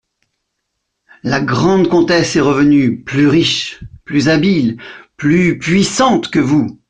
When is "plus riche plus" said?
3.03-4.29